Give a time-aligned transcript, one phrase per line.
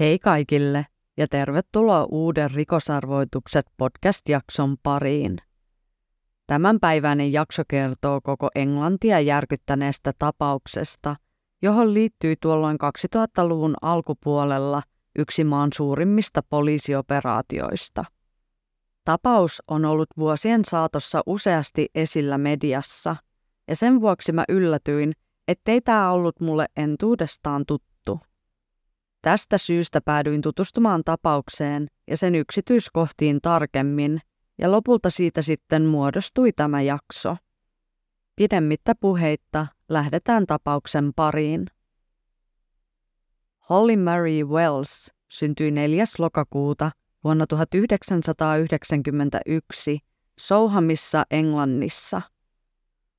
[0.00, 0.86] Hei kaikille
[1.16, 5.36] ja tervetuloa uuden Rikosarvoitukset podcast-jakson pariin.
[6.46, 11.16] Tämänpäiväinen jakso kertoo koko Englantia järkyttäneestä tapauksesta,
[11.62, 12.78] johon liittyy tuolloin
[13.16, 14.82] 2000-luvun alkupuolella
[15.18, 18.04] yksi maan suurimmista poliisioperaatioista.
[19.04, 23.16] Tapaus on ollut vuosien saatossa useasti esillä mediassa,
[23.68, 25.12] ja sen vuoksi mä yllätyin,
[25.48, 27.95] ettei tämä ollut mulle entuudestaan tuttu.
[29.26, 34.20] Tästä syystä päädyin tutustumaan tapaukseen ja sen yksityiskohtiin tarkemmin,
[34.58, 37.36] ja lopulta siitä sitten muodostui tämä jakso.
[38.36, 41.66] Pidemmittä puheitta lähdetään tapauksen pariin.
[43.70, 46.04] Holly Mary Wells syntyi 4.
[46.18, 46.90] lokakuuta
[47.24, 49.98] vuonna 1991
[50.38, 52.22] Souhamissa Englannissa.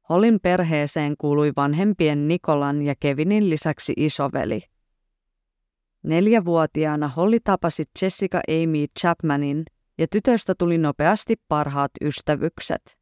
[0.09, 4.61] Hollin perheeseen kuului vanhempien Nikolan ja Kevinin lisäksi isoveli–
[6.07, 9.63] Neljävuotiaana Holly tapasi Jessica Amy Chapmanin
[9.97, 12.97] ja tytöstä tuli nopeasti parhaat ystävykset.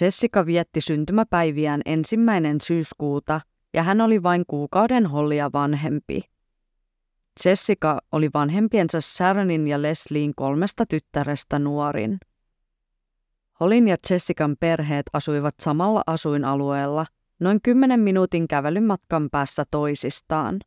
[0.00, 3.40] Jessica vietti syntymäpäiviään ensimmäinen syyskuuta
[3.74, 6.20] ja hän oli vain kuukauden Hollia vanhempi.
[7.44, 12.18] Jessica oli vanhempiensa Sharonin ja Leslien kolmesta tyttärestä nuorin.
[13.60, 17.06] Holin ja Jessican perheet asuivat samalla asuinalueella
[17.40, 20.58] noin 10 minuutin kävelymatkan päässä toisistaan.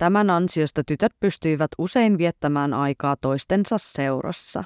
[0.00, 4.64] Tämän ansiosta tytöt pystyivät usein viettämään aikaa toistensa seurassa.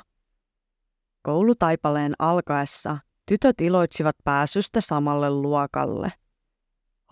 [1.22, 6.12] Koulutaipaleen alkaessa tytöt iloitsivat pääsystä samalle luokalle.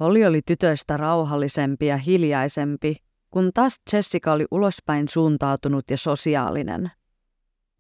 [0.01, 2.97] Holly oli tytöistä rauhallisempi ja hiljaisempi,
[3.31, 6.91] kun taas Jessica oli ulospäin suuntautunut ja sosiaalinen.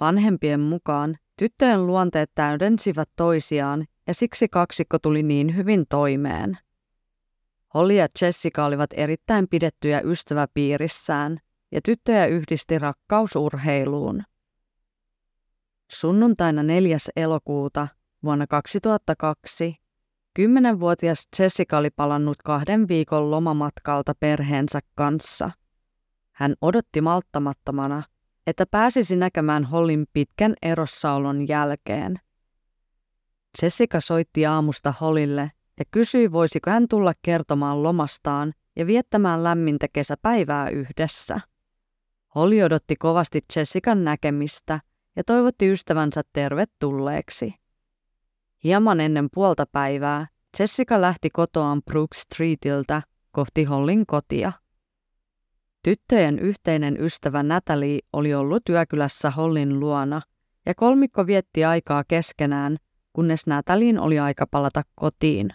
[0.01, 6.58] Vanhempien mukaan tyttöjen luonteet täydensivät toisiaan ja siksi kaksikko tuli niin hyvin toimeen.
[7.74, 11.38] Holly ja Jessica olivat erittäin pidettyjä ystäväpiirissään
[11.72, 14.22] ja tyttöjä yhdisti rakkausurheiluun.
[15.92, 16.96] Sunnuntaina 4.
[17.16, 17.88] elokuuta
[18.24, 19.77] vuonna 2002
[20.34, 25.50] kymmenenvuotias Jessica oli palannut kahden viikon lomamatkalta perheensä kanssa.
[26.33, 28.02] Hän odotti malttamattomana,
[28.46, 32.20] että pääsisi näkemään Hollin pitkän erossaolon jälkeen.
[33.62, 40.70] Jessica soitti aamusta Hollille ja kysyi, voisiko hän tulla kertomaan lomastaan ja viettämään lämmintä kesäpäivää
[40.70, 41.40] yhdessä.
[42.34, 44.80] Holly odotti kovasti Jessican näkemistä
[45.16, 47.55] ja toivotti ystävänsä tervetulleeksi.
[48.64, 50.27] Hieman ennen puolta päivää
[50.58, 54.52] Jessica lähti kotoaan Brook Streetiltä kohti Hollin kotia.
[55.83, 60.22] Tyttöjen yhteinen ystävä Natalie oli ollut yökylässä Hollin luona,
[60.66, 62.77] ja kolmikko vietti aikaa keskenään,
[63.12, 65.50] kunnes Natalin oli aika palata kotiin.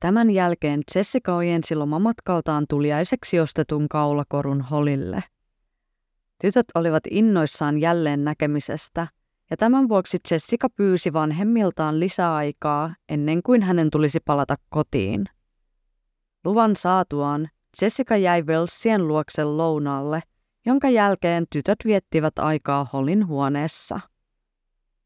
[0.00, 5.22] Tämän jälkeen Jessica ojensi lomamatkaltaan tuliaiseksi ostetun kaulakorun Holille.
[6.40, 9.06] Tytöt olivat innoissaan jälleen näkemisestä,
[9.50, 15.24] ja tämän vuoksi Jessica pyysi vanhemmiltaan lisäaikaa ennen kuin hänen tulisi palata kotiin.
[16.44, 17.48] Luvan saatuaan
[17.82, 20.22] Jessica jäi Wellsien luokse lounaalle,
[20.66, 24.00] jonka jälkeen tytöt viettivät aikaa Hollin huoneessa.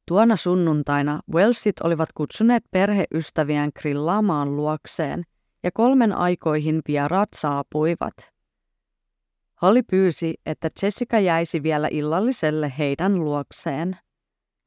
[0.09, 5.22] Tuona sunnuntaina Wellsit olivat kutsuneet perheystäviään grillaamaan luokseen,
[5.62, 8.14] ja kolmen aikoihin vieraat saapuivat.
[9.62, 13.97] Holly pyysi, että Jessica jäisi vielä illalliselle heidän luokseen.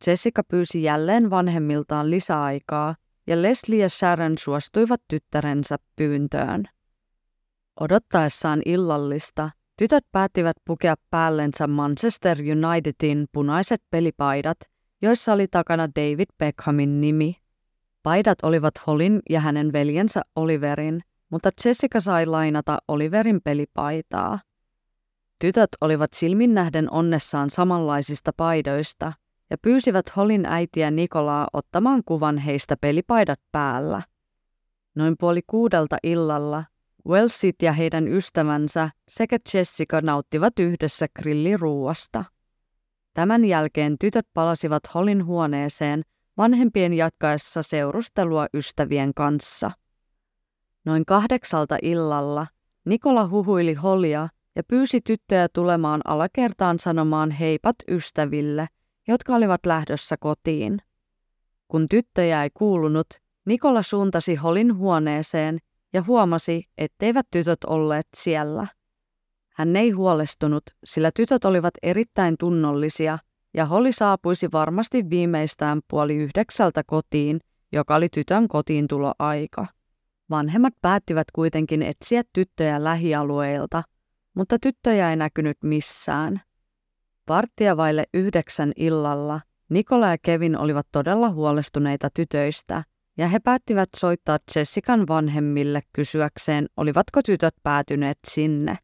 [0.07, 2.95] Jessica pyysi jälleen vanhemmiltaan lisäaikaa,
[3.27, 6.63] ja Leslie ja Sharon suostuivat tyttärensä pyyntöön.
[7.79, 9.49] Odottaessaan illallista,
[9.79, 14.57] tytöt päättivät pukea päällensä Manchester Unitedin punaiset pelipaidat–
[15.01, 17.35] joissa oli takana David Beckhamin nimi.
[18.03, 24.39] Paidat olivat Holin ja hänen veljensä Oliverin, mutta Jessica sai lainata Oliverin pelipaitaa.
[25.39, 29.13] Tytöt olivat silmin nähden onnessaan samanlaisista paidoista
[29.49, 34.01] ja pyysivät Holin äitiä Nikolaa ottamaan kuvan heistä pelipaidat päällä.
[34.95, 36.63] Noin puoli kuudelta illalla
[37.07, 42.25] Wellsit ja heidän ystävänsä sekä Jessica nauttivat yhdessä grilliruuasta.
[43.17, 46.01] Tämän jälkeen tytöt palasivat Holin huoneeseen
[46.37, 49.71] vanhempien jatkaessa seurustelua ystävien kanssa.
[50.85, 52.47] Noin kahdeksalta illalla
[52.85, 58.67] Nikola huhuili Holia ja pyysi tyttöjä tulemaan alakertaan sanomaan heipat ystäville,
[59.07, 60.81] jotka olivat lähdössä kotiin.
[61.67, 63.07] Kun tyttöjä ei kuulunut,
[63.45, 65.57] Nikola suuntasi Holin huoneeseen
[65.93, 68.67] ja huomasi, etteivät tytöt olleet siellä.
[69.57, 73.17] Hän ei huolestunut, sillä tytöt olivat erittäin tunnollisia
[73.53, 77.39] ja Holly saapuisi varmasti viimeistään puoli yhdeksältä kotiin,
[77.71, 78.87] joka oli tytön kotiin
[79.19, 79.65] aika.
[80.29, 83.83] Vanhemmat päättivät kuitenkin etsiä tyttöjä lähialueilta,
[84.33, 86.41] mutta tyttöjä ei näkynyt missään.
[87.27, 89.39] Varttia vaille yhdeksän illalla
[89.69, 92.83] Nikola ja Kevin olivat todella huolestuneita tytöistä,
[93.17, 98.77] ja he päättivät soittaa Jessican vanhemmille kysyäkseen, olivatko tytöt päätyneet sinne.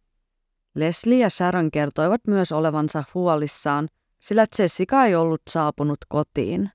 [0.76, 3.88] Leslie ja Sharon kertoivat myös olevansa huolissaan,
[4.20, 6.70] sillä Jessica ei ollut saapunut kotiin.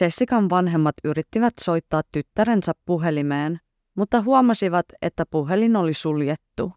[0.00, 3.60] Jessican vanhemmat yrittivät soittaa tyttärensä puhelimeen,
[3.94, 6.72] mutta huomasivat, että puhelin oli suljettu.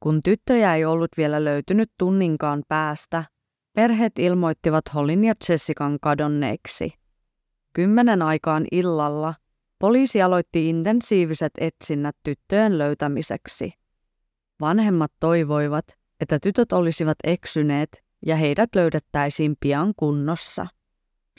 [0.00, 3.24] Kun tyttöjä ei ollut vielä löytynyt tunninkaan päästä,
[3.74, 6.92] perheet ilmoittivat Hollin ja Jessican kadonneiksi.
[7.72, 9.34] Kymmenen aikaan illalla
[9.78, 13.72] poliisi aloitti intensiiviset etsinnät tyttöjen löytämiseksi.
[14.60, 15.84] Vanhemmat toivoivat,
[16.20, 20.66] että tytöt olisivat eksyneet ja heidät löydettäisiin pian kunnossa.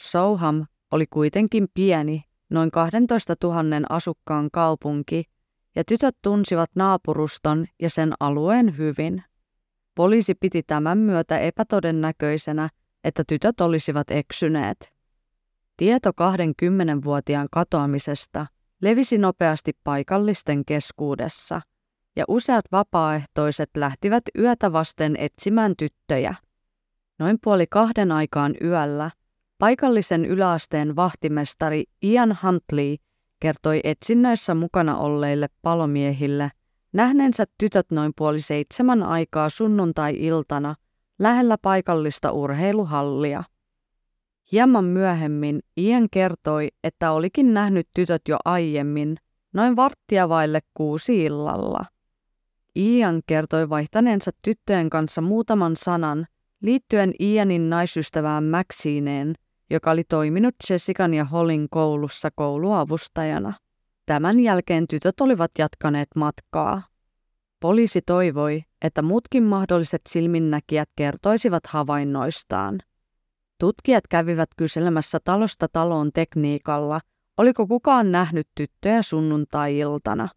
[0.01, 5.24] Soham oli kuitenkin pieni, noin 12 000 asukkaan kaupunki,
[5.75, 9.24] ja tytöt tunsivat naapuruston ja sen alueen hyvin.
[9.95, 12.69] Poliisi piti tämän myötä epätodennäköisenä,
[13.04, 14.94] että tytöt olisivat eksyneet.
[15.77, 18.45] Tieto 20-vuotiaan katoamisesta
[18.81, 21.62] levisi nopeasti paikallisten keskuudessa,
[22.19, 26.36] ja useat vapaaehtoiset lähtivät yötä vasten etsimään tyttöjä.
[27.19, 29.12] Noin puoli kahden aikaan yöllä
[29.57, 32.95] paikallisen yläasteen vahtimestari Ian Huntley
[33.39, 36.51] kertoi etsinnöissä mukana olleille palomiehille
[36.94, 40.75] nähneensä tytöt noin puoli seitsemän aikaa sunnuntai-iltana
[41.19, 43.44] lähellä paikallista urheiluhallia.
[44.51, 49.18] Hieman myöhemmin Ian kertoi, että olikin nähnyt tytöt jo aiemmin,
[49.54, 51.86] noin varttia vaille kuusi illalla.
[52.75, 56.25] Ian kertoi vaihtaneensa tyttöjen kanssa muutaman sanan
[56.62, 59.36] liittyen Ianin naisystävään Maxineen,
[59.69, 63.54] joka oli toiminut Jessican ja Hollin koulussa kouluavustajana.
[64.06, 66.81] Tämän jälkeen tytöt olivat jatkaneet matkaa.
[67.60, 72.80] Poliisi toivoi, että muutkin mahdolliset silminnäkijät kertoisivat havainnoistaan.
[73.60, 77.00] Tutkijat kävivät kyselemässä talosta taloon tekniikalla,
[77.38, 80.30] oliko kukaan nähnyt tyttöjä sunnuntai-iltana.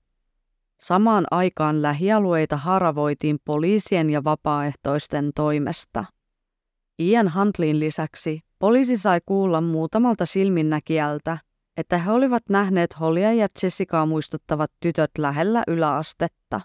[0.83, 6.05] Samaan aikaan lähialueita haravoitiin poliisien ja vapaaehtoisten toimesta.
[6.99, 11.39] Ian Huntleyn lisäksi poliisi sai kuulla muutamalta silminnäkijältä,
[11.77, 16.61] että he olivat nähneet Hollia ja Jessicaa muistuttavat tytöt lähellä yläastetta.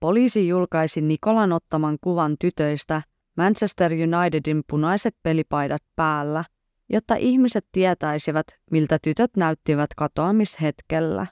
[0.00, 3.02] Poliisi julkaisi Nikolan ottaman kuvan tytöistä
[3.36, 6.44] Manchester Unitedin punaiset pelipaidat päällä,
[6.88, 11.26] jotta ihmiset tietäisivät, miltä tytöt näyttivät katoamishetkellä.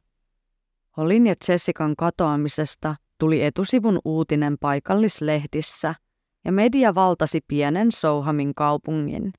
[0.96, 5.94] Holin ja Jessican katoamisesta tuli etusivun uutinen paikallislehdissä,
[6.44, 9.32] ja media valtasi pienen Souhamin kaupungin.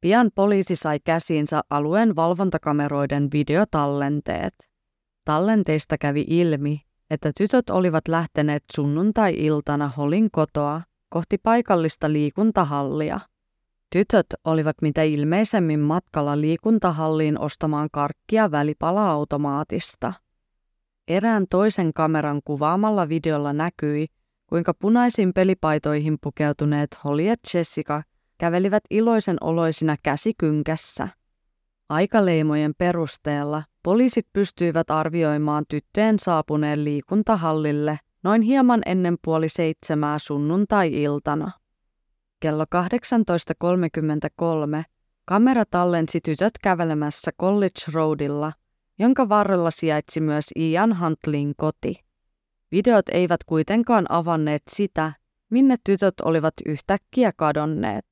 [0.00, 4.54] Pian poliisi sai käsiinsä alueen valvontakameroiden videotallenteet.
[5.24, 6.80] Tallenteista kävi ilmi,
[7.10, 13.20] että tytöt olivat lähteneet sunnuntai-iltana Holin kotoa kohti paikallista liikuntahallia.
[13.92, 20.12] Tytöt olivat mitä ilmeisemmin matkalla liikuntahalliin ostamaan karkkia välipala-automaatista.
[21.08, 24.06] Erään toisen kameran kuvaamalla videolla näkyi,
[24.46, 28.02] kuinka punaisiin pelipaitoihin pukeutuneet Holly ja Jessica
[28.38, 31.08] kävelivät iloisen oloisina käsikynkässä.
[31.88, 41.50] Aikaleimojen perusteella poliisit pystyivät arvioimaan tyttöjen saapuneen liikuntahallille noin hieman ennen puoli seitsemää sunnuntai-iltana.
[42.40, 42.64] Kello
[44.78, 44.82] 18.33
[45.24, 48.52] kamera tallensi tytöt kävelemässä College Roadilla,
[48.98, 52.04] jonka varrella sijaitsi myös Ian Huntlin koti.
[52.72, 55.12] Videot eivät kuitenkaan avanneet sitä,
[55.50, 58.06] minne tytöt olivat yhtäkkiä kadonneet.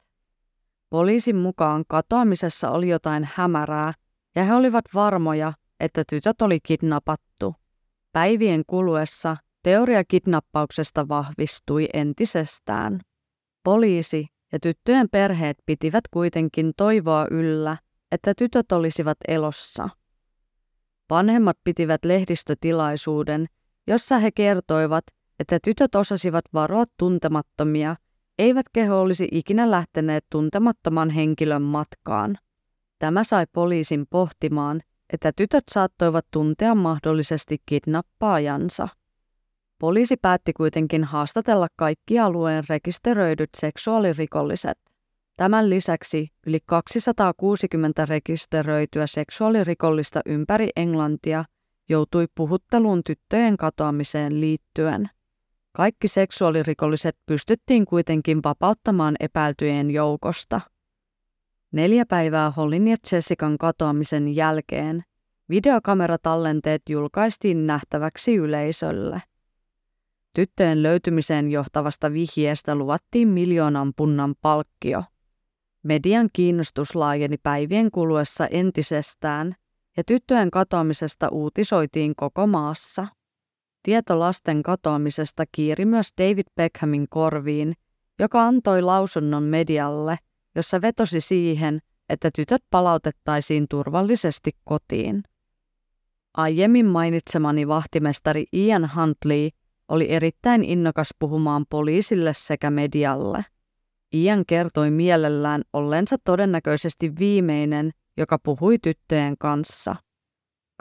[0.90, 3.92] Poliisin mukaan katoamisessa oli jotain hämärää,
[4.34, 7.54] ja he olivat varmoja, että tytöt oli kidnappattu.
[8.12, 13.00] Päivien kuluessa teoria kidnappauksesta vahvistui entisestään.
[13.64, 17.76] Poliisi ja tyttöjen perheet pitivät kuitenkin toivoa yllä,
[18.12, 19.88] että tytöt olisivat elossa.
[21.12, 23.46] Vanhemmat pitivät lehdistötilaisuuden,
[23.86, 25.04] jossa he kertoivat,
[25.40, 27.96] että tytöt osasivat varoa tuntemattomia,
[28.38, 32.38] eivätkä he olisi ikinä lähteneet tuntemattoman henkilön matkaan.
[32.98, 34.80] Tämä sai poliisin pohtimaan,
[35.12, 38.88] että tytöt saattoivat tuntea mahdollisesti kidnappaajansa.
[39.78, 44.78] Poliisi päätti kuitenkin haastatella kaikki alueen rekisteröidyt seksuaalirikolliset.
[45.42, 51.44] Tämän lisäksi yli 260 rekisteröityä seksuaalirikollista ympäri Englantia
[51.88, 55.10] joutui puhutteluun tyttöjen katoamiseen liittyen.
[55.72, 60.60] Kaikki seksuaalirikolliset pystyttiin kuitenkin vapauttamaan epäiltyjen joukosta.
[61.72, 65.02] Neljä päivää Hollin ja Jessican katoamisen jälkeen
[65.48, 69.22] videokameratallenteet julkaistiin nähtäväksi yleisölle.
[70.34, 75.02] Tyttöjen löytymiseen johtavasta vihjeestä luvattiin miljoonan punnan palkkio.
[75.82, 79.54] Median kiinnostus laajeni päivien kuluessa entisestään
[79.96, 83.06] ja tyttöjen katoamisesta uutisoitiin koko maassa.
[83.82, 87.74] Tieto lasten katoamisesta kiiri myös David Beckhamin korviin,
[88.18, 90.16] joka antoi lausunnon medialle,
[90.54, 95.22] jossa vetosi siihen, että tytöt palautettaisiin turvallisesti kotiin.
[96.36, 99.48] Aiemmin mainitsemani vahtimestari Ian Huntley
[99.88, 103.44] oli erittäin innokas puhumaan poliisille sekä medialle.
[104.14, 109.96] Ian kertoi mielellään ollensa todennäköisesti viimeinen, joka puhui tyttöjen kanssa.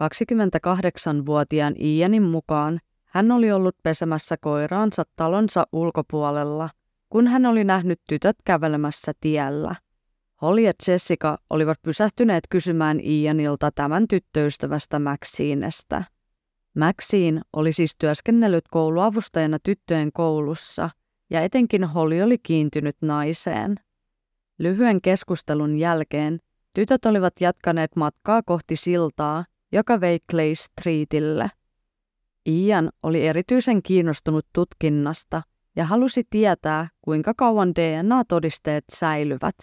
[0.01, 6.69] 28-vuotiaan Ianin mukaan hän oli ollut pesemässä koiraansa talonsa ulkopuolella,
[7.09, 9.75] kun hän oli nähnyt tytöt kävelemässä tiellä.
[10.41, 16.03] Holly ja Jessica olivat pysähtyneet kysymään Ianilta tämän tyttöystävästä Maxinestä.
[16.77, 20.89] Maxine oli siis työskennellyt kouluavustajana tyttöjen koulussa
[21.31, 23.75] ja etenkin Holly oli kiintynyt naiseen.
[24.59, 26.39] Lyhyen keskustelun jälkeen
[26.75, 31.49] tytöt olivat jatkaneet matkaa kohti siltaa, joka vei Clay Streetille.
[32.45, 35.41] Ian oli erityisen kiinnostunut tutkinnasta
[35.75, 39.55] ja halusi tietää, kuinka kauan DNA-todisteet säilyvät.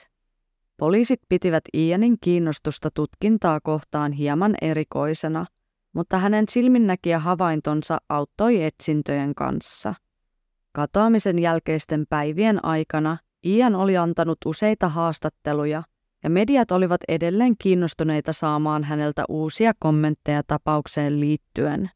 [0.76, 5.46] Poliisit pitivät Ianin kiinnostusta tutkintaa kohtaan hieman erikoisena,
[5.92, 9.94] mutta hänen silminnäkijä havaintonsa auttoi etsintöjen kanssa.
[10.78, 13.16] Katoamisen jälkeisten päivien aikana
[13.46, 15.82] Ian oli antanut useita haastatteluja
[16.24, 21.90] ja mediat olivat edelleen kiinnostuneita saamaan häneltä uusia kommentteja tapaukseen liittyen.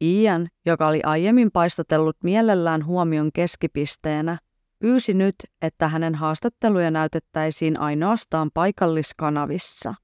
[0.00, 4.38] Ian, joka oli aiemmin paistatellut mielellään huomion keskipisteenä,
[4.78, 9.94] pyysi nyt, että hänen haastatteluja näytettäisiin ainoastaan paikalliskanavissa.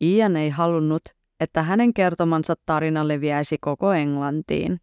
[0.00, 1.02] Ian ei halunnut,
[1.40, 4.80] että hänen kertomansa tarina leviäisi koko Englantiin.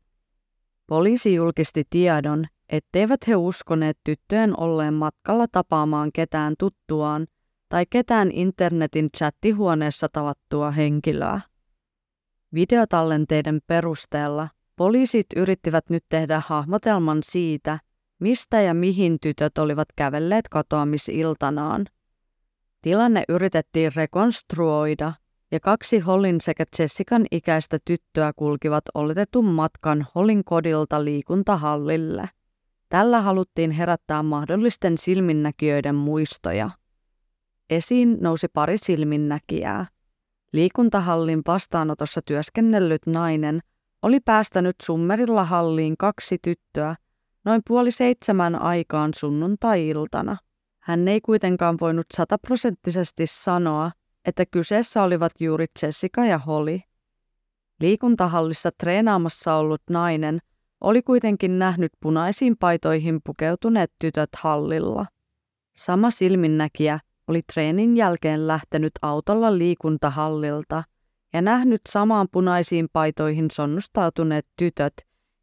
[0.91, 7.27] Poliisi julkisti tiedon, etteivät he uskoneet tyttöjen olleen matkalla tapaamaan ketään tuttuaan
[7.69, 11.41] tai ketään internetin chattihuoneessa tavattua henkilöä.
[12.53, 17.79] Videotallenteiden perusteella poliisit yrittivät nyt tehdä hahmotelman siitä,
[18.19, 21.85] mistä ja mihin tytöt olivat kävelleet katoamisiltanaan.
[22.81, 25.13] Tilanne yritettiin rekonstruoida
[25.51, 32.29] ja kaksi Hollin sekä Jessican ikäistä tyttöä kulkivat oletetun matkan Hollin kodilta liikuntahallille.
[32.89, 36.69] Tällä haluttiin herättää mahdollisten silminnäkijöiden muistoja.
[37.69, 39.85] Esiin nousi pari silminnäkijää.
[40.53, 43.59] Liikuntahallin vastaanotossa työskennellyt nainen
[44.01, 46.95] oli päästänyt summerilla halliin kaksi tyttöä
[47.45, 50.37] noin puoli seitsemän aikaan sunnuntai-iltana.
[50.79, 53.91] Hän ei kuitenkaan voinut sataprosenttisesti sanoa,
[54.25, 56.79] että kyseessä olivat juuri Jessica ja Holly.
[57.79, 60.39] Liikuntahallissa treenaamassa ollut nainen
[60.81, 65.05] oli kuitenkin nähnyt punaisiin paitoihin pukeutuneet tytöt hallilla.
[65.75, 70.83] Sama silminnäkijä oli treenin jälkeen lähtenyt autolla liikuntahallilta
[71.33, 74.93] ja nähnyt samaan punaisiin paitoihin sonnustautuneet tytöt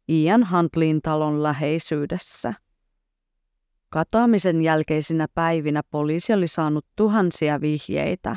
[0.09, 2.53] Ian Huntleyin talon läheisyydessä.
[3.89, 8.35] Katoamisen jälkeisinä päivinä poliisi oli saanut tuhansia vihjeitä.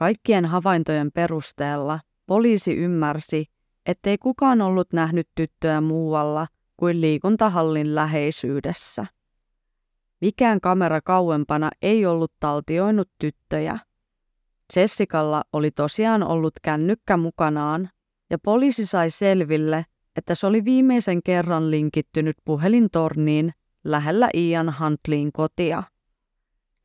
[0.00, 3.46] Kaikkien havaintojen perusteella poliisi ymmärsi,
[3.86, 9.06] ettei kukaan ollut nähnyt tyttöä muualla kuin liikuntahallin läheisyydessä.
[10.20, 13.78] Mikään kamera kauempana ei ollut taltioinut tyttöjä.
[14.76, 17.90] Jessicalla oli tosiaan ollut kännykkä mukanaan,
[18.30, 19.84] ja poliisi sai selville,
[20.16, 23.52] että se oli viimeisen kerran linkittynyt puhelintorniin
[23.84, 25.82] lähellä Ian Huntleyin kotia.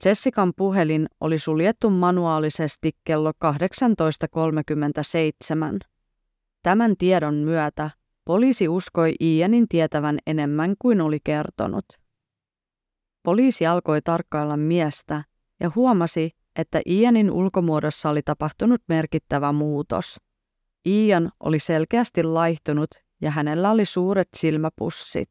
[0.06, 5.80] Jessican puhelin oli suljettu manuaalisesti kello 18.37.
[6.64, 7.90] Tämän tiedon myötä
[8.25, 11.86] poliisi uskoi Ianin tietävän enemmän kuin oli kertonut.
[13.24, 15.24] Poliisi alkoi tarkkailla miestä
[15.60, 20.18] ja huomasi, että Ianin ulkomuodossa oli tapahtunut merkittävä muutos.
[20.88, 22.90] Ian oli selkeästi laihtunut
[23.22, 25.30] ja hänellä oli suuret silmäpussit.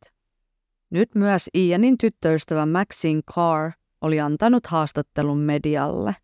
[0.90, 3.72] Nyt myös Ianin tyttöystävä Maxine Carr
[4.04, 6.16] oli antanut haastattelun medialle.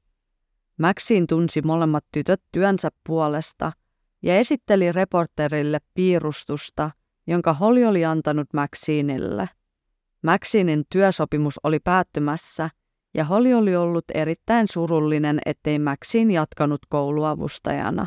[0.79, 3.73] Maxine tunsi molemmat tytöt työnsä puolesta
[4.23, 6.91] ja esitteli reporterille piirustusta,
[7.27, 9.49] jonka Holly oli antanut Maxineille.
[10.23, 12.71] Maxinin työsopimus oli päättymässä
[13.15, 18.07] ja Holly oli ollut erittäin surullinen, ettei Maxine jatkanut kouluavustajana.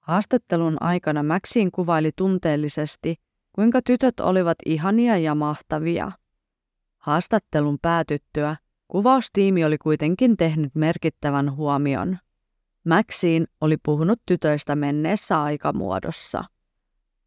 [0.00, 3.14] Haastattelun aikana Maxine kuvaili tunteellisesti,
[3.52, 6.12] kuinka tytöt olivat ihania ja mahtavia.
[6.98, 8.56] Haastattelun päätyttyä
[8.88, 12.18] kuvaustiimi oli kuitenkin tehnyt merkittävän huomion.
[12.86, 16.44] Maxine oli puhunut tytöistä menneessä aikamuodossa.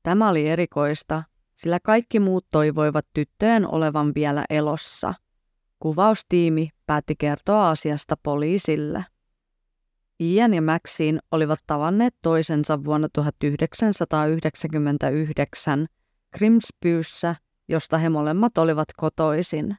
[0.04, 1.24] Tämä oli erikoista,
[1.54, 5.14] sillä kaikki muut toivoivat tyttöjen olevan vielä elossa.
[5.80, 9.06] Kuvaustiimi päätti kertoa asiasta poliisille.
[10.20, 15.88] Ian ja Maxine olivat tavanneet toisensa vuonna 1999
[16.34, 17.36] Grimspyyssä,
[17.68, 19.78] josta he molemmat olivat kotoisin.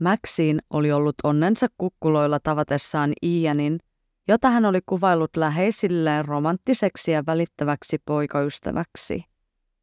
[0.00, 3.80] Maxine oli ollut onnensa kukkuloilla tavatessaan Ianin,
[4.28, 9.24] jota hän oli kuvaillut läheisilleen romanttiseksi ja välittäväksi poikaystäväksi.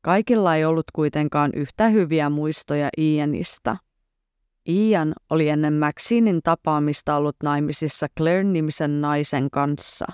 [0.02, 3.78] Kaikilla ei ollut kuitenkaan yhtä hyviä muistoja Ianista.
[4.70, 10.06] Ian oli ennen Maxinin tapaamista ollut naimisissa Claire-nimisen naisen kanssa.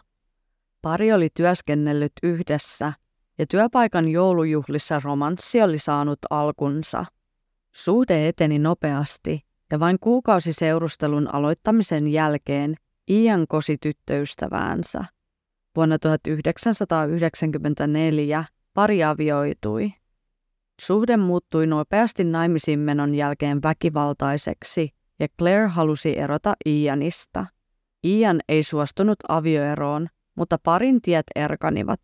[0.82, 2.94] Pari oli työskennellyt yhdessä
[3.38, 7.06] ja työpaikan joulujuhlissa romanssi oli saanut alkunsa.
[7.76, 12.76] Suhde eteni nopeasti ja vain kuukausi seurustelun aloittamisen jälkeen
[13.10, 15.06] Ian kosi tyttöystäväänsä.
[15.76, 19.94] Vuonna 1994 pari avioitui.
[20.82, 24.90] Suhde muuttui nopeasti naimisiin menon jälkeen väkivaltaiseksi
[25.20, 27.46] ja Claire halusi erota Ianista.
[28.04, 32.00] Ian ei suostunut avioeroon, mutta parin tiet erkanivat.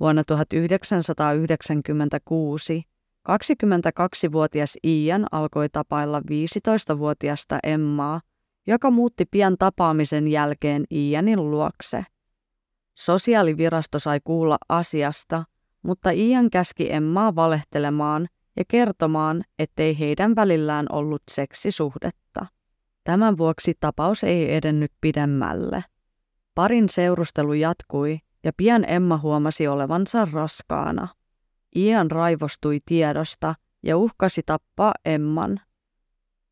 [0.00, 2.82] Vuonna 1996
[3.28, 8.20] 22-vuotias Ian alkoi tapailla 15-vuotiasta Emmaa,
[8.66, 12.04] joka muutti pian tapaamisen jälkeen Ianin luokse.
[12.94, 15.44] Sosiaalivirasto sai kuulla asiasta,
[15.82, 22.46] mutta Ian käski Emmaa valehtelemaan ja kertomaan, ettei heidän välillään ollut seksisuhdetta.
[23.04, 25.84] Tämän vuoksi tapaus ei edennyt pidemmälle.
[26.54, 31.08] Parin seurustelu jatkui ja pian Emma huomasi olevansa raskaana.
[31.76, 35.60] Ian raivostui tiedosta ja uhkasi tappaa Emman.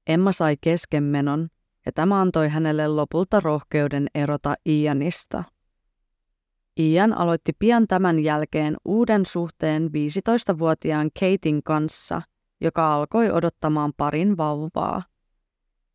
[0.06, 1.48] Emma sai keskenmenon
[1.86, 5.44] ja tämä antoi hänelle lopulta rohkeuden erota Ianista.
[6.78, 12.22] Ian aloitti pian tämän jälkeen uuden suhteen 15-vuotiaan Katein kanssa,
[12.60, 15.02] joka alkoi odottamaan parin vauvaa.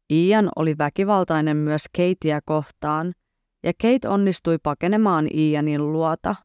[0.09, 3.13] Ian oli väkivaltainen myös Kateia kohtaan,
[3.67, 6.35] ja Kate onnistui pakenemaan Ianin luota.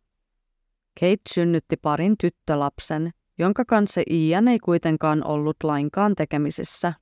[1.00, 6.92] Kate synnytti parin tyttölapsen, jonka kanssa Ian ei kuitenkaan ollut lainkaan tekemisissä.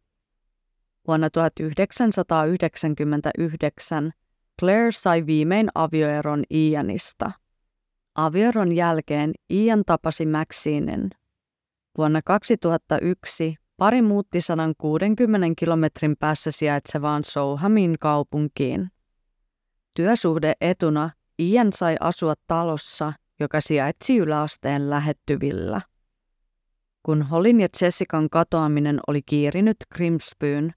[1.07, 4.13] Vuonna 1999
[4.61, 7.33] Claire sai viimein avioeron Ianista.
[8.15, 11.11] Avioeron jälkeen Ian tapasi Maxinen.
[11.99, 18.91] Vuonna 2001 pari muutti 160 kilometrin päässä sijaitsevaan Souhamin kaupunkiin.
[19.97, 25.81] Työsuhde etuna Ian sai asua talossa, joka sijaitsi yläasteen lähettyvillä.
[27.03, 30.73] Kun Holin ja Jessican katoaminen oli kiirinyt Grimspyyn,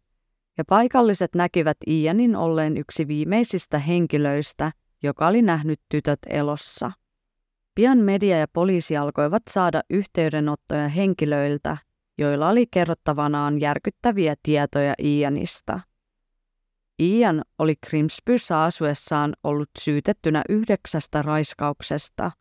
[0.57, 4.71] ja paikalliset näkivät Ianin olleen yksi viimeisistä henkilöistä,
[5.03, 6.91] joka oli nähnyt tytöt elossa.
[7.75, 11.77] Pian media ja poliisi alkoivat saada yhteydenottoja henkilöiltä,
[12.17, 15.79] joilla oli kerrottavanaan järkyttäviä tietoja Ianista.
[17.03, 22.31] Ian oli Grimspyssä asuessaan ollut syytettynä yhdeksästä raiskauksesta,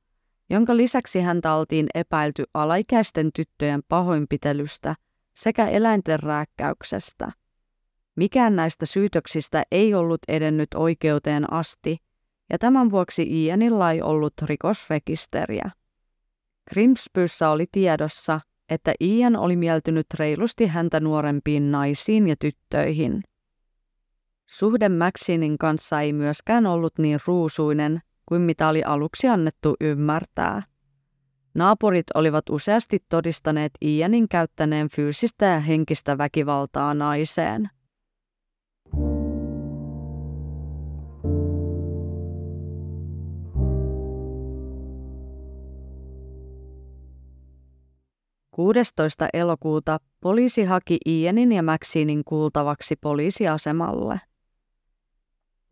[0.51, 4.95] jonka lisäksi häntä oltiin epäilty alaikäisten tyttöjen pahoinpitelystä
[5.35, 7.33] sekä eläinten rääkkäyksestä–
[8.17, 11.97] Mikään näistä syytöksistä ei ollut edennyt oikeuteen asti,
[12.51, 15.71] ja tämän vuoksi Ianilla ei ollut rikosrekisteriä.
[16.71, 23.23] Grimspyssä oli tiedossa, että Ian oli mieltynyt reilusti häntä nuorempiin naisiin ja tyttöihin.
[24.53, 30.63] Suhde Maxinin kanssa ei myöskään ollut niin ruusuinen kuin mitä oli aluksi annettu ymmärtää.
[31.55, 37.69] Naapurit olivat useasti todistaneet Ianin käyttäneen fyysistä ja henkistä väkivaltaa naiseen–
[48.51, 49.29] 16.
[49.33, 54.21] elokuuta poliisi haki Ianin ja Maxinin kuultavaksi poliisiasemalle.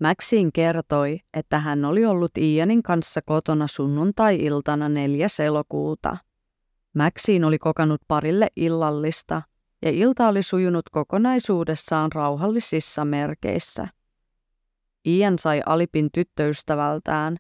[0.01, 5.27] Maxine kertoi, että hän oli ollut Ianin kanssa kotona sunnuntai-iltana 4.
[5.45, 6.17] elokuuta.
[6.95, 9.43] Maxine oli kokannut parille illallista
[9.83, 13.89] ja ilta oli sujunut kokonaisuudessaan rauhallisissa merkeissä.
[15.07, 17.37] Ian sai alipin tyttöystävältään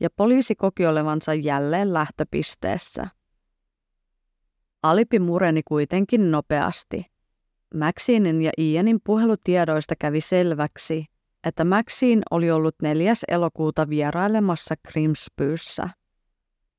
[0.00, 3.06] ja poliisi koki olevansa jälleen lähtöpisteessä.
[4.82, 7.06] Alipi mureni kuitenkin nopeasti.
[7.74, 11.06] Maxinin ja Ianin puhelutiedoista kävi selväksi,
[11.44, 13.12] että Maxine oli ollut 4.
[13.28, 15.88] elokuuta vierailemassa Grimspyyssä.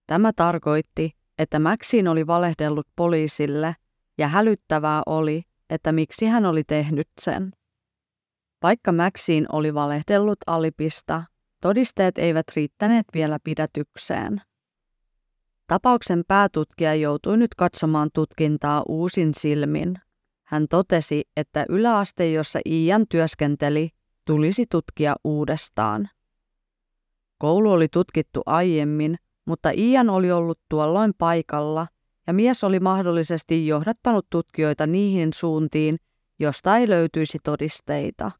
[0.07, 3.75] Tämä tarkoitti, että Maxine oli valehdellut poliisille
[4.17, 7.51] ja hälyttävää oli, että miksi hän oli tehnyt sen.
[8.63, 11.23] Vaikka Maxine oli valehdellut Alipista,
[11.61, 14.41] todisteet eivät riittäneet vielä pidätykseen.
[15.67, 19.95] Tapauksen päätutkija joutui nyt katsomaan tutkintaa uusin silmin.
[20.43, 23.89] Hän totesi, että yläaste, jossa Ian työskenteli,
[24.25, 26.09] tulisi tutkia uudestaan.
[27.37, 31.87] Koulu oli tutkittu aiemmin, mutta Ian oli ollut tuolloin paikalla
[32.27, 35.97] ja mies oli mahdollisesti johdattanut tutkijoita niihin suuntiin,
[36.39, 38.31] josta ei löytyisi todisteita.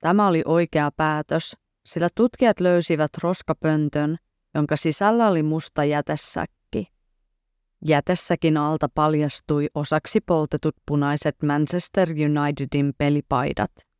[0.00, 4.16] Tämä oli oikea päätös, sillä tutkijat löysivät roskapöntön,
[4.54, 6.92] jonka sisällä oli musta jätesäkki.
[7.86, 13.91] Jätessäkin alta paljastui osaksi poltetut punaiset Manchester Unitedin pelipaidat.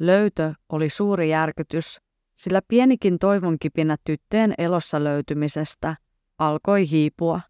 [0.00, 2.00] Löytö oli suuri järkytys,
[2.34, 5.96] sillä pienikin toivonkipinä tyttöjen elossa löytymisestä
[6.38, 7.40] alkoi hiipua.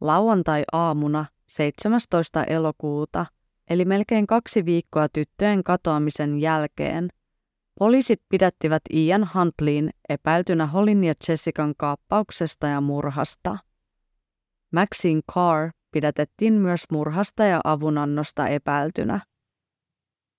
[0.00, 2.44] Lauantai-aamuna 17.
[2.44, 3.26] elokuuta,
[3.70, 7.08] eli melkein kaksi viikkoa tyttöjen katoamisen jälkeen,
[7.78, 13.58] poliisit pidättivät Ian Huntleyin epäiltynä Holin ja Jessican kaappauksesta ja murhasta.
[14.72, 19.20] Maxine Carr pidätettiin myös murhasta ja avunannosta epäiltynä.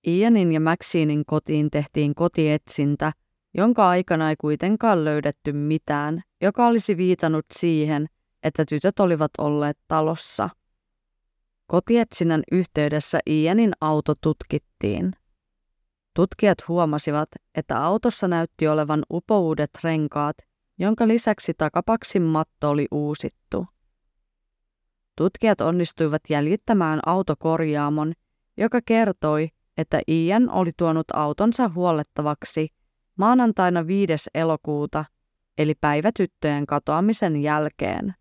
[0.07, 3.11] Ianin ja Maxinein kotiin tehtiin kotietsintä,
[3.53, 8.07] jonka aikana ei kuitenkaan löydetty mitään, joka olisi viitannut siihen,
[8.43, 10.49] että tytöt olivat olleet talossa.
[11.67, 15.13] Kotietsinnän yhteydessä Ianin auto tutkittiin.
[16.13, 20.37] Tutkijat huomasivat, että autossa näytti olevan upouudet renkaat,
[20.79, 23.65] jonka lisäksi takapaksin matto oli uusittu.
[25.15, 28.13] Tutkijat onnistuivat jäljittämään autokorjaamon,
[28.57, 29.49] joka kertoi,
[29.81, 32.67] että Ian oli tuonut autonsa huollettavaksi
[33.17, 34.13] maanantaina 5.
[34.35, 35.05] elokuuta,
[35.57, 38.13] eli päivätyttöjen katoamisen jälkeen.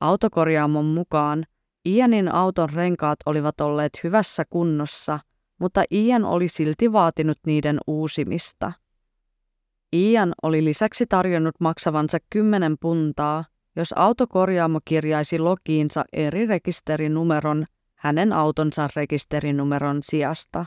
[0.00, 1.44] Autokorjaamon mukaan
[1.86, 5.20] Ianin auton renkaat olivat olleet hyvässä kunnossa,
[5.58, 8.72] mutta Ian oli silti vaatinut niiden uusimista.
[9.92, 13.44] Ian oli lisäksi tarjonnut maksavansa 10 puntaa,
[13.76, 17.66] jos autokorjaamo kirjaisi logiinsa eri rekisterinumeron
[18.00, 20.66] hänen autonsa rekisterinumeron sijasta.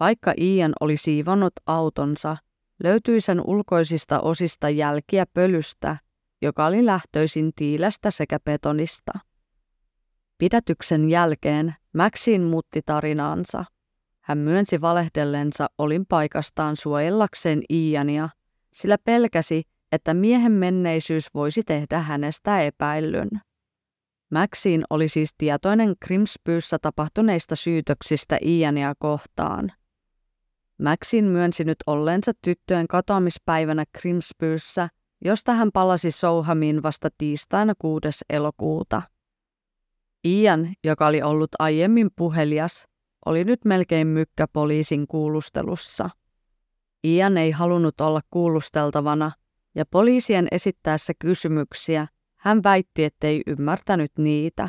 [0.00, 2.36] Vaikka Ian oli siivonnut autonsa,
[2.82, 5.96] löytyi sen ulkoisista osista jälkiä pölystä,
[6.42, 9.12] joka oli lähtöisin tiilästä sekä betonista.
[10.38, 13.64] Pidätyksen jälkeen Maxine muutti tarinaansa.
[14.20, 18.28] Hän myönsi valehdellensa olin paikastaan suojellakseen Iania,
[18.72, 23.28] sillä pelkäsi, että miehen menneisyys voisi tehdä hänestä epäillyn.
[24.30, 29.72] Maxine oli siis tietoinen Grimspyyssä tapahtuneista syytöksistä Iania kohtaan.
[30.82, 34.88] Maxine myönsi nyt olleensa tyttöjen katoamispäivänä Grimspyyssä,
[35.24, 38.08] josta hän palasi Souhamiin vasta tiistaina 6.
[38.30, 39.02] elokuuta.
[40.24, 42.88] Ian, joka oli ollut aiemmin puhelias,
[43.26, 46.10] oli nyt melkein mykkä poliisin kuulustelussa.
[47.04, 49.30] Ian ei halunnut olla kuulusteltavana,
[49.74, 52.06] ja poliisien esittäessä kysymyksiä
[52.46, 54.68] hän väitti, ettei ymmärtänyt niitä.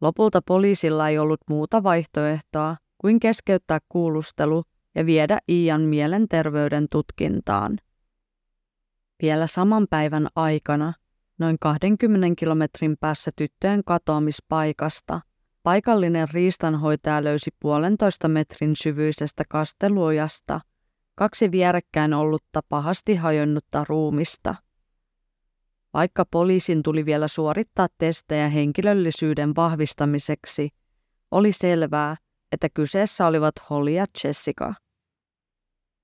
[0.00, 7.78] Lopulta poliisilla ei ollut muuta vaihtoehtoa kuin keskeyttää kuulustelu ja viedä Ian mielenterveyden tutkintaan.
[9.22, 10.92] Vielä saman päivän aikana,
[11.38, 15.20] noin 20 kilometrin päässä tyttöjen katoamispaikasta,
[15.62, 20.60] paikallinen riistanhoitaja löysi puolentoista metrin syvyisestä kasteluojasta
[21.14, 24.54] kaksi vierekkäin ollutta pahasti hajonnutta ruumista–
[25.94, 30.68] vaikka poliisin tuli vielä suorittaa testejä henkilöllisyyden vahvistamiseksi,
[31.30, 32.16] oli selvää,
[32.52, 34.74] että kyseessä olivat Holly ja Jessica.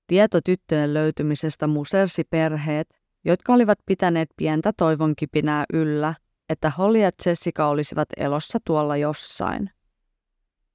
[0.07, 2.87] Tieto tyttöjen löytymisestä musersi perheet,
[3.25, 6.15] jotka olivat pitäneet pientä toivonkipinää yllä,
[6.49, 9.69] että Holly ja Jessica olisivat elossa tuolla jossain.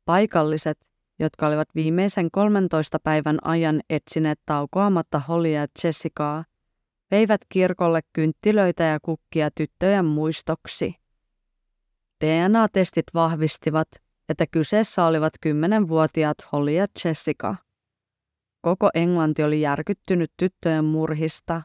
[0.05, 0.79] Paikalliset,
[1.19, 6.45] jotka olivat viimeisen 13 päivän ajan etsineet taukoamatta Holly ja Jessicaa,
[7.11, 10.95] veivät kirkolle kynttilöitä ja kukkia tyttöjen muistoksi.
[12.25, 13.89] DNA-testit vahvistivat,
[14.29, 17.57] että kyseessä olivat kymmenenvuotiaat Holly ja Jessica.
[18.61, 21.63] Koko Englanti oli järkyttynyt tyttöjen murhista,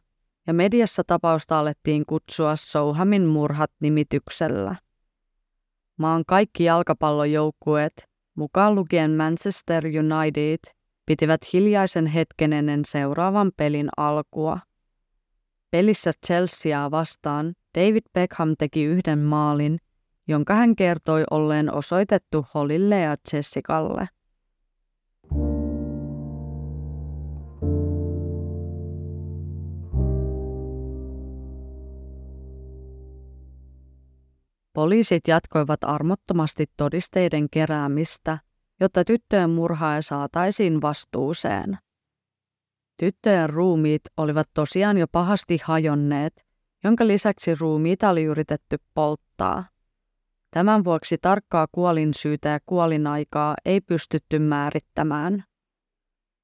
[0.48, 4.76] ja mediassa tapausta alettiin kutsua Souhamin murhat nimityksellä.
[5.98, 10.60] Maan kaikki jalkapallojoukkueet, mukaan lukien Manchester United,
[11.06, 14.60] pitivät hiljaisen hetken ennen seuraavan pelin alkua.
[15.76, 19.78] Pelissä Chelseaa vastaan David Beckham teki yhden maalin,
[20.28, 24.08] jonka hän kertoi olleen osoitettu Holille ja Jessicalle.
[34.74, 38.38] Poliisit jatkoivat armottomasti todisteiden keräämistä,
[38.80, 41.78] jotta tyttöjen murhaaja saataisiin vastuuseen.
[42.98, 46.46] Tyttöjen ruumiit olivat tosiaan jo pahasti hajonneet,
[46.84, 49.64] jonka lisäksi ruumiita oli yritetty polttaa.
[50.52, 55.44] Tämän vuoksi tarkkaa kuolinsyytä ja kuolinaikaa ei pystytty määrittämään.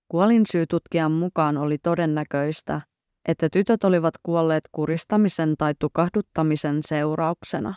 [0.07, 2.81] Kuolinsyytutkijan mukaan oli todennäköistä,
[3.27, 7.75] että tytöt olivat kuolleet kuristamisen tai tukahduttamisen seurauksena.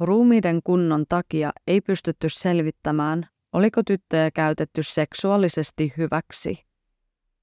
[0.00, 6.67] Ruumiiden kunnon takia ei pystytty selvittämään, oliko tyttöjä käytetty seksuaalisesti hyväksi.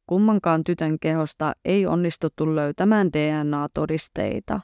[0.07, 4.59] Kummankaan tytön kehosta ei onnistuttu löytämään DNA-todisteita.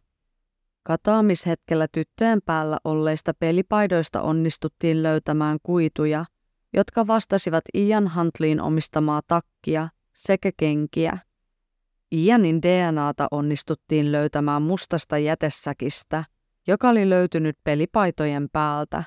[0.84, 6.26] Katoamishetkellä tyttöjen päällä olleista pelipaidoista onnistuttiin löytämään kuituja,
[6.74, 11.18] jotka vastasivat Ian Huntleyin omistamaa takkia sekä kenkiä.
[12.12, 16.24] Ianin DNAta onnistuttiin löytämään mustasta jätesäkistä,
[16.68, 19.04] joka oli löytynyt pelipaitojen päältä.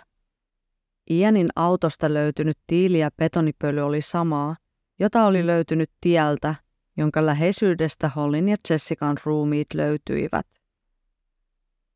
[1.10, 4.56] Ianin autosta löytynyt tiili ja betonipöly oli samaa,
[4.98, 6.54] jota oli löytynyt tieltä,
[6.96, 10.46] jonka läheisyydestä Hollin ja Jessican ruumiit löytyivät.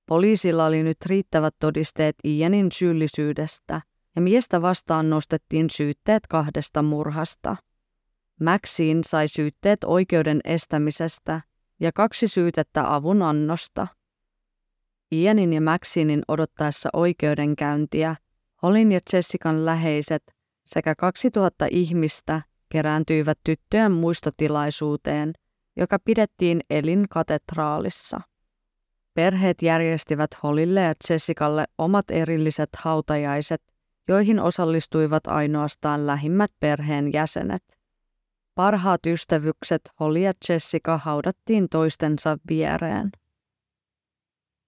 [0.06, 3.80] Poliisilla oli nyt riittävät todisteet Ianin syyllisyydestä
[4.16, 7.56] ja miestä vastaan nostettiin syytteet kahdesta murhasta.
[8.40, 11.40] Maxine sai syytteet oikeuden estämisestä
[11.80, 13.86] ja kaksi syytettä avunannosta.
[15.12, 18.16] Ianin ja Maxinin odottaessa oikeudenkäyntiä
[18.62, 20.22] Holin ja Jessican läheiset
[20.66, 25.32] sekä 2000 ihmistä kerääntyivät tyttöjen muistotilaisuuteen,
[25.76, 28.20] joka pidettiin Elin katedraalissa.
[29.14, 33.62] Perheet järjestivät Holille ja Jessicalle omat erilliset hautajaiset,
[34.08, 37.64] joihin osallistuivat ainoastaan lähimmät perheen jäsenet.
[38.54, 43.10] Parhaat ystävykset Holly ja Jessica haudattiin toistensa viereen.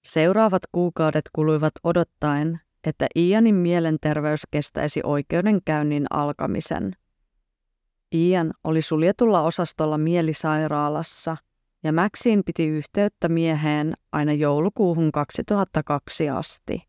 [0.05, 6.97] Seuraavat kuukaudet kuluivat odottaen, että Ianin mielenterveys kestäisi oikeudenkäynnin alkamisen.
[8.14, 11.37] Ian oli suljetulla osastolla mielisairaalassa
[11.85, 16.83] ja Maxine piti yhteyttä mieheen aina joulukuuhun 2002 asti.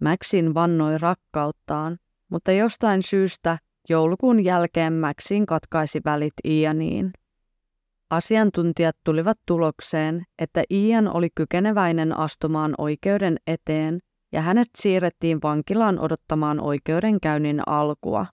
[0.00, 1.98] Maxine vannoi rakkauttaan,
[2.28, 7.12] mutta jostain syystä joulukuun jälkeen Maxine katkaisi välit Ianiin.
[8.10, 13.98] Asiantuntijat tulivat tulokseen, että Ian oli kykeneväinen astumaan oikeuden eteen
[14.32, 18.26] ja hänet siirrettiin vankilaan odottamaan oikeudenkäynnin alkua.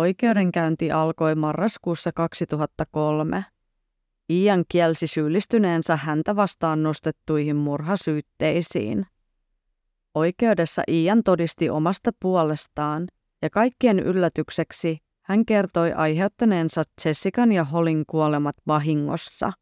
[0.00, 3.44] Oikeudenkäynti alkoi marraskuussa 2003.
[4.30, 9.06] Ian kielsi syyllistyneensä häntä vastaan nostettuihin murhasyytteisiin.
[10.14, 13.08] Oikeudessa Ian todisti omasta puolestaan
[13.42, 19.52] ja kaikkien yllätykseksi hän kertoi aiheuttaneensa Jessican ja Holin kuolemat vahingossa.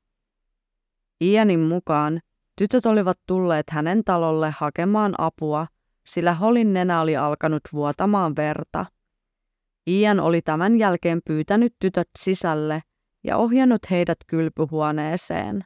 [1.21, 2.21] Ianin mukaan
[2.59, 5.67] tytöt olivat tulleet hänen talolle hakemaan apua,
[6.07, 8.87] sillä Holin nenä oli alkanut vuotamaan verta–
[9.89, 12.81] Ian oli tämän jälkeen pyytänyt tytöt sisälle
[13.25, 15.65] ja ohjannut heidät kylpyhuoneeseen.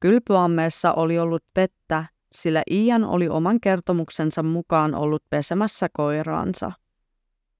[0.00, 6.72] Kylpyammeessa oli ollut pettä, sillä Ian oli oman kertomuksensa mukaan ollut pesemässä koiraansa.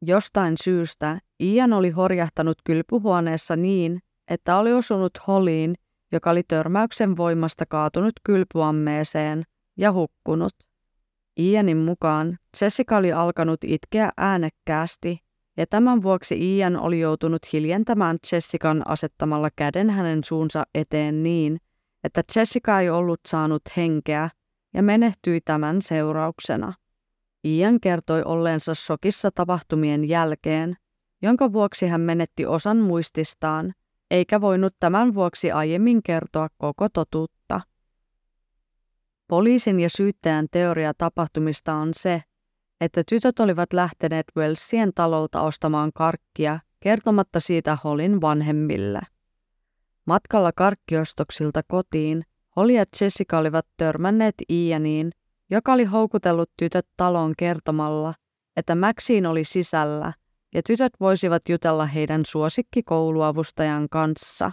[0.03, 5.75] Jostain syystä Ian oli horjahtanut kylpyhuoneessa niin, että oli osunut Holiin,
[6.13, 9.43] joka oli törmäyksen voimasta kaatunut kylpyammeeseen
[9.77, 10.53] ja hukkunut.
[11.41, 15.19] Ianin mukaan Jessica oli alkanut itkeä äänekkäästi
[15.57, 21.61] ja tämän vuoksi Ian oli joutunut hiljentämään Jessican asettamalla käden hänen suunsa eteen niin,
[22.05, 24.31] että Jessica ei ollut saanut henkeä
[24.75, 26.73] ja menehtyi tämän seurauksena.
[27.45, 30.77] Ian kertoi olleensa shokissa tapahtumien jälkeen,
[31.23, 33.73] jonka vuoksi hän menetti osan muististaan,
[34.11, 37.61] eikä voinut tämän vuoksi aiemmin kertoa koko totuutta.
[39.29, 42.23] Poliisin ja syyttäjän teoria tapahtumista on se,
[42.85, 49.01] että tytöt olivat lähteneet Wellsien talolta ostamaan karkkia kertomatta siitä Holin vanhemmille.
[50.07, 52.25] Matkalla karkkiostoksilta kotiin
[52.57, 55.13] Holly ja Jessica olivat törmänneet Ianiin,
[55.51, 58.15] joka oli houkutellut tytöt taloon kertomalla,
[58.57, 60.13] että Maxine oli sisällä
[60.55, 64.53] ja tytöt voisivat jutella heidän suosikkikouluavustajan kanssa.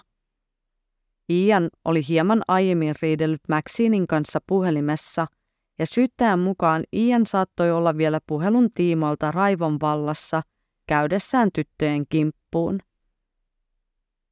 [1.30, 5.28] Ian oli hieman aiemmin riidellyt Maxinin kanssa puhelimessa–
[5.82, 10.41] ja syyttäjän mukaan Ian saattoi olla vielä puhelun tiimoilta raivon vallassa
[10.88, 12.80] käydessään tyttöjen kimppuun.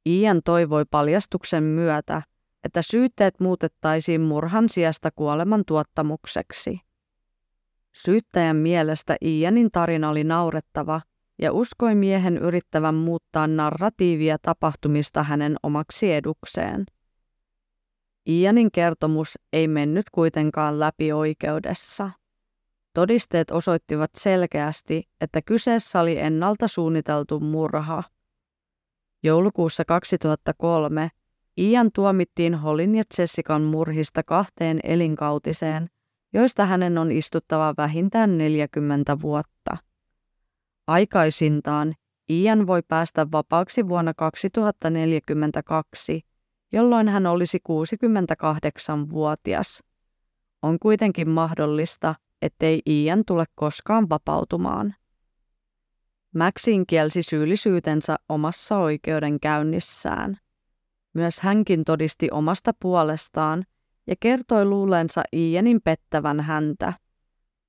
[0.06, 2.22] Ian toivoi paljastuksen myötä,
[2.64, 6.80] että syytteet muutettaisiin murhan sijasta kuoleman tuottamukseksi.
[7.92, 11.00] Syyttäjän mielestä Ianin tarina oli naurettava
[11.38, 16.84] ja uskoi miehen yrittävän muuttaa narratiivia tapahtumista hänen omaksi edukseen.
[18.30, 22.10] Ianin kertomus ei mennyt kuitenkaan läpi oikeudessa.
[22.94, 28.02] Todisteet osoittivat selkeästi, että kyseessä oli ennalta suunniteltu murha.
[29.22, 31.08] Joulukuussa 2003
[31.56, 35.90] Ian tuomittiin Holin ja Jessican murhista kahteen elinkautiseen,
[36.32, 39.76] joista hänen on istuttava vähintään 40 vuotta.
[40.86, 41.94] Aikaisintaan
[42.28, 46.29] Ian voi päästä vapaaksi vuonna 2042,
[46.72, 49.82] jolloin hän olisi 68-vuotias.
[50.62, 54.94] On kuitenkin mahdollista, ettei Ian tule koskaan vapautumaan.
[56.34, 60.36] Maxine kielsi syyllisyytensä omassa oikeudenkäynnissään.
[61.14, 63.64] Myös hänkin todisti omasta puolestaan
[64.06, 66.92] ja kertoi luuleensa Ianin pettävän häntä.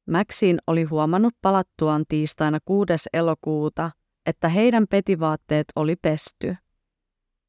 [0.10, 2.94] Maxine oli huomannut palattuaan tiistaina 6.
[3.14, 3.92] elokuuta,
[4.26, 6.56] että heidän petivaatteet oli pesty.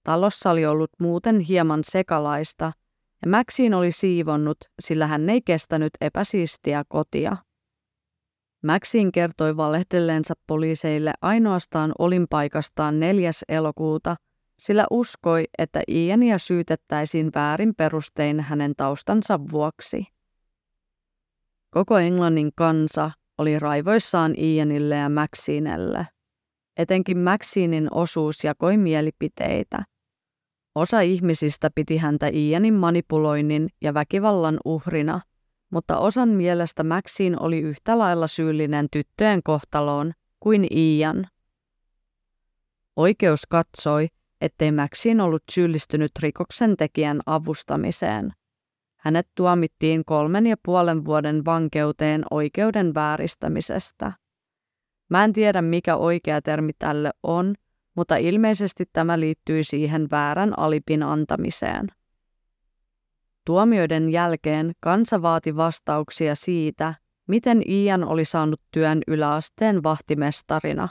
[0.05, 2.73] Talossa oli ollut muuten hieman sekalaista,
[3.23, 7.37] ja Maxine oli siivonnut, sillä hän ei kestänyt epäsiistiä kotia.
[8.62, 13.31] Maxine kertoi valehdelleensa poliiseille ainoastaan olinpaikastaan 4.
[13.49, 14.17] elokuuta,
[14.59, 20.07] sillä uskoi, että Iania syytettäisiin väärin perustein hänen taustansa vuoksi.
[21.71, 26.07] Koko Englannin kansa oli raivoissaan Ianille ja Maxinelle.
[26.77, 29.83] Etenkin Maxinin osuus jakoi mielipiteitä.
[30.75, 35.21] Osa ihmisistä piti häntä Ianin manipuloinnin ja väkivallan uhrina,
[35.71, 41.27] mutta osan mielestä Maxine oli yhtä lailla syyllinen tyttöjen kohtaloon kuin Ian.
[42.97, 44.09] Oikeus katsoi,
[44.41, 48.33] ettei Maxine ollut syyllistynyt rikoksen tekijän avustamiseen.
[48.97, 54.13] Hänet tuomittiin kolmen ja puolen vuoden vankeuteen oikeuden vääristämisestä.
[55.09, 57.55] Mä en tiedä, mikä oikea termi tälle on,
[57.94, 61.87] mutta ilmeisesti tämä liittyi siihen väärän alipin antamiseen.
[63.46, 66.94] Tuomioiden jälkeen kansa vaati vastauksia siitä,
[67.28, 70.88] miten Ian oli saanut työn yläasteen vahtimestarina.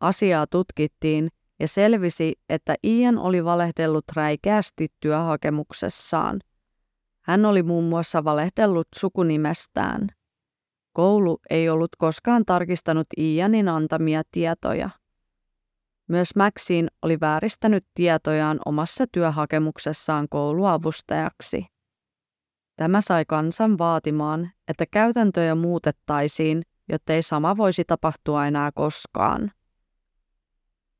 [0.00, 1.28] Asiaa tutkittiin
[1.60, 6.40] ja selvisi, että Ian oli valehdellut räikeästi työhakemuksessaan.
[7.24, 10.08] Hän oli muun muassa valehdellut sukunimestään.
[10.92, 14.90] Koulu ei ollut koskaan tarkistanut Ianin antamia tietoja.
[16.12, 21.66] Myös Maxine oli vääristänyt tietojaan omassa työhakemuksessaan kouluavustajaksi.
[22.76, 29.50] Tämä sai kansan vaatimaan, että käytäntöjä muutettaisiin, jottei sama voisi tapahtua enää koskaan.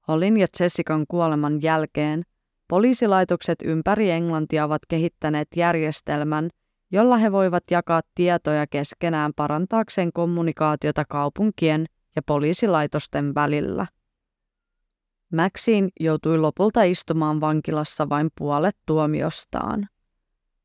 [0.09, 2.23] Holin ja Jessican kuoleman jälkeen
[2.69, 6.51] poliisilaitokset ympäri Englantia ovat kehittäneet järjestelmän,
[6.91, 13.87] jolla he voivat jakaa tietoja keskenään parantaakseen kommunikaatiota kaupunkien ja poliisilaitosten välillä.
[15.33, 19.89] Maxine joutui lopulta istumaan vankilassa vain puolet tuomiostaan.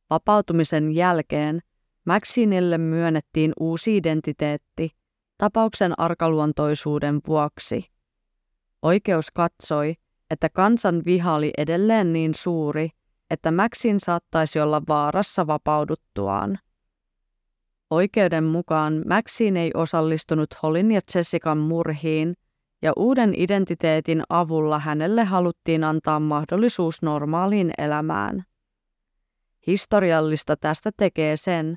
[0.10, 1.60] Vapautumisen jälkeen
[2.06, 4.90] Maxinelle myönnettiin uusi identiteetti
[5.38, 7.86] tapauksen arkaluontoisuuden vuoksi.
[8.82, 9.94] Oikeus katsoi,
[10.30, 12.90] että kansan viha oli edelleen niin suuri,
[13.30, 16.60] että Maxin saattaisi olla vaarassa vapauduttuaan.
[17.90, 22.34] Oikeuden mukaan Maxine ei osallistunut Holin ja Jessican murhiin–
[22.82, 28.44] ja uuden identiteetin avulla hänelle haluttiin antaa mahdollisuus normaaliin elämään.
[29.68, 31.76] Historiallista tästä tekee sen,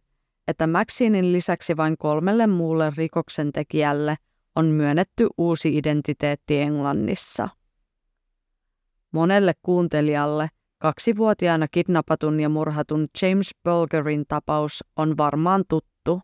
[0.49, 4.17] että Maxinin lisäksi vain kolmelle muulle rikoksentekijälle
[4.57, 7.49] on myönnetty uusi identiteetti Englannissa.
[9.13, 16.21] Monelle kuuntelijalle kaksivuotiaana kidnappatun ja murhatun James Bulgerin tapaus on varmaan tuttu.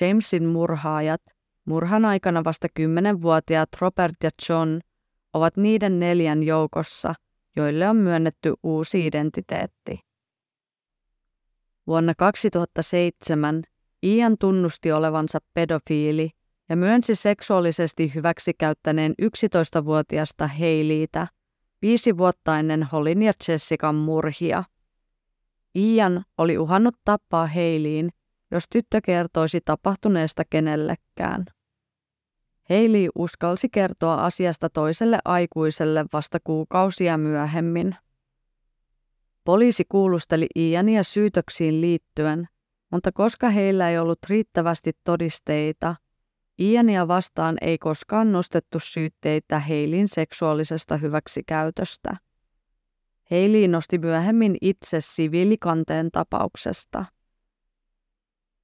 [0.00, 1.22] Jamesin murhaajat
[1.64, 4.80] Murhan aikana vasta kymmenenvuotiaat Robert ja John
[5.32, 7.14] ovat niiden neljän joukossa,
[7.56, 9.98] joille on myönnetty uusi identiteetti.
[11.86, 13.62] Vuonna 2007
[14.02, 16.30] Ian tunnusti olevansa pedofiili
[16.68, 21.26] ja myönsi seksuaalisesti hyväksikäyttäneen 11-vuotiasta Heiliitä
[21.82, 24.64] viisi vuotta ennen Holin ja Jessican murhia.
[25.74, 28.10] Ian oli uhannut tappaa Heiliin,
[28.54, 31.44] jos tyttö kertoisi tapahtuneesta kenellekään.
[32.70, 37.96] Heili uskalsi kertoa asiasta toiselle aikuiselle vasta kuukausia myöhemmin.
[39.44, 42.48] Poliisi kuulusteli Iania syytöksiin liittyen,
[42.92, 45.96] mutta koska heillä ei ollut riittävästi todisteita,
[46.60, 52.16] Iania vastaan ei koskaan nostettu syytteitä Heilin seksuaalisesta hyväksikäytöstä.
[53.30, 57.04] Heili nosti myöhemmin itse siviilikanteen tapauksesta.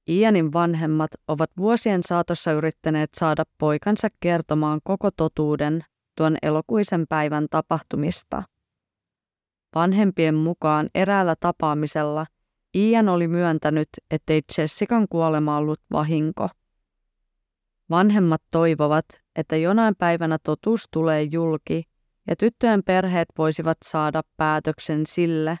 [0.09, 5.83] Ianin vanhemmat ovat vuosien saatossa yrittäneet saada poikansa kertomaan koko totuuden
[6.17, 8.43] tuon elokuisen päivän tapahtumista.
[9.75, 12.25] Vanhempien mukaan eräällä tapaamisella
[12.75, 16.47] Ian oli myöntänyt, ettei Jessican kuolema ollut vahinko.
[17.89, 21.83] Vanhemmat toivovat, että jonain päivänä totuus tulee julki
[22.27, 25.57] ja tyttöjen perheet voisivat saada päätöksen sille,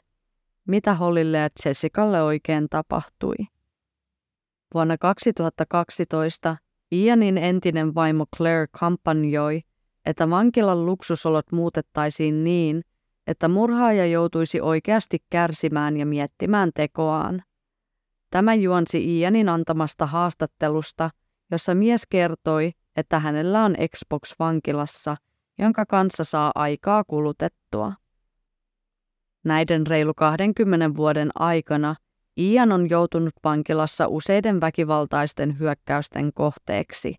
[0.67, 3.35] mitä Hollille ja Jessicalle oikein tapahtui.
[4.73, 6.57] Vuonna 2012
[6.91, 9.61] Ianin entinen vaimo Claire kampanjoi,
[10.05, 12.81] että vankilan luksusolot muutettaisiin niin,
[13.27, 17.43] että murhaaja joutuisi oikeasti kärsimään ja miettimään tekoaan.
[18.29, 21.09] Tämä juonsi Ianin antamasta haastattelusta,
[21.51, 25.17] jossa mies kertoi, että hänellä on Xbox vankilassa,
[25.59, 27.93] jonka kanssa saa aikaa kulutettua.
[29.45, 31.95] Näiden reilu 20 vuoden aikana
[32.37, 37.15] Ian on joutunut vankilassa useiden väkivaltaisten hyökkäysten kohteeksi.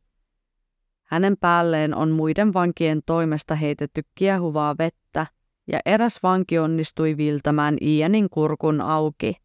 [1.03, 5.27] Hänen päälleen on muiden vankien toimesta heitetty kiehuvaa vettä
[5.67, 9.37] ja eräs vanki onnistui viltämään Ianin kurkun auki.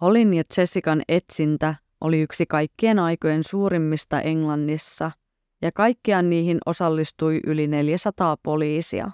[0.00, 5.10] Holin ja Jessican etsintä oli yksi kaikkien aikojen suurimmista Englannissa
[5.62, 9.10] ja kaikkiaan niihin osallistui yli 400 poliisia.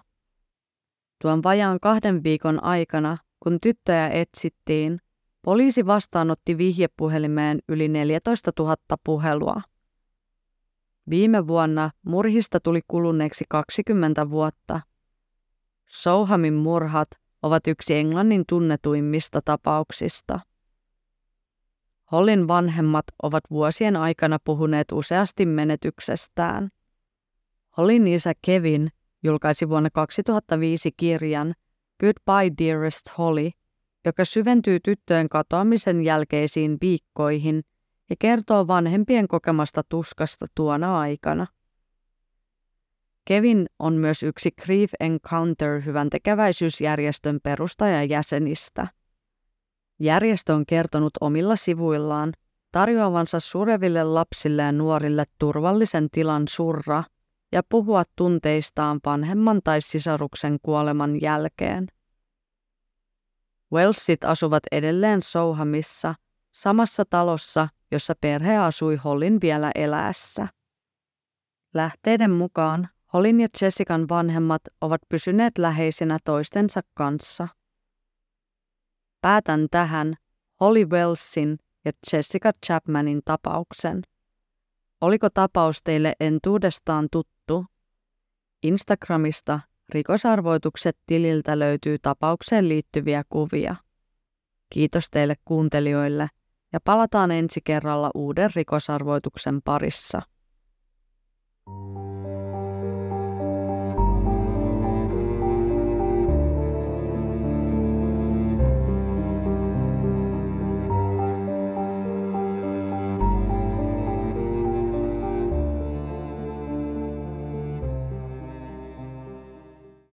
[1.23, 4.99] Tuon vajaan kahden viikon aikana, kun tyttöjä etsittiin,
[5.43, 9.61] poliisi vastaanotti vihjepuhelimeen yli 14 000 puhelua.
[11.11, 14.81] Viime vuonna murhista tuli kuluneeksi 20 vuotta.
[15.89, 17.09] Souhamin murhat
[17.43, 20.41] ovat yksi Englannin tunnetuimmista tapauksista.
[22.13, 26.69] Hollin vanhemmat ovat vuosien aikana puhuneet useasti menetyksestään.
[27.77, 28.89] Hollin isä Kevin
[29.23, 31.55] julkaisi vuonna 2005 kirjan
[32.01, 33.51] Goodbye Dearest Holly,
[34.05, 37.63] joka syventyy tyttöjen katoamisen jälkeisiin viikkoihin
[38.11, 41.47] ja kertoo vanhempien kokemasta tuskasta tuona aikana.
[43.25, 48.87] Kevin on myös yksi Grief Encounter hyvän tekeväisyysjärjestön perustajajäsenistä.
[49.99, 52.33] Järjestö on kertonut omilla sivuillaan
[52.73, 57.05] tarjoavansa sureville lapsille ja nuorille turvallisen tilan surra–
[57.57, 61.87] ja puhua tunteistaan vanhemman tai sisaruksen kuoleman jälkeen.
[63.73, 66.15] Welsit asuvat edelleen Souhamissa,
[66.53, 70.49] samassa talossa, jossa perhe asui Hollin vielä eläessä.
[71.75, 77.49] Lähteiden mukaan Hollin ja Jessican vanhemmat ovat pysyneet läheisinä toistensa kanssa.
[79.21, 80.15] Päätän tähän
[80.61, 84.03] Holly Wellsin ja Jessica Chapmanin tapauksen.
[85.01, 87.36] Oliko tapaus teille entuudestaan tuttu?
[88.67, 93.77] Instagramista rikosarvoitukset tililtä löytyy tapaukseen liittyviä kuvia.
[94.71, 96.29] Kiitos teille kuuntelijoille
[96.73, 100.23] ja palataan ensi kerralla uuden rikosarvoituksen parissa.